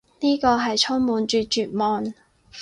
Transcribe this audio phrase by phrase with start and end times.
[0.19, 2.11] 呢個係充滿住絕望